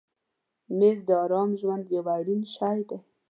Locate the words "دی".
2.89-2.99